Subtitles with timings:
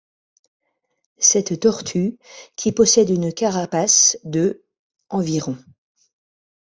[1.19, 2.17] Cette tortue
[2.55, 4.63] qui possède une carapace de
[5.09, 5.55] environ.